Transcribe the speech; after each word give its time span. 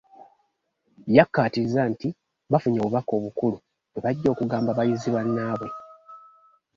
Yakkaatirizza 1.15 1.81
nti 1.91 2.09
bafunye 2.51 2.79
obubaka 2.81 3.11
obukulu 3.19 3.57
bwe 3.91 3.99
bajja 4.05 4.27
okugamba 4.31 4.77
bayizi 4.77 5.09
bannaabwe. 5.15 5.69